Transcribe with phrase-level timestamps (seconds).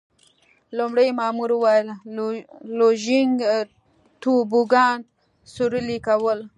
[0.77, 1.87] لومړي مامور وویل:
[2.77, 3.37] لوژینګ،
[4.21, 4.97] توبوګان
[5.53, 6.39] سورلي کول.